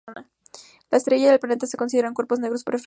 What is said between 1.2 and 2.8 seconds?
y el planeta se consideran cuerpos negros perfectos.